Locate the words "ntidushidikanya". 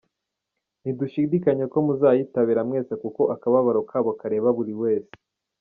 0.81-1.65